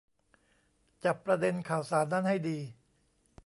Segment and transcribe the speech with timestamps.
[1.03, 2.59] จับประเด็นข่าวสารนั้นให้ดี